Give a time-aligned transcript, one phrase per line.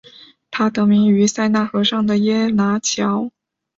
[0.49, 3.29] 它得名于塞纳河上的耶拿桥。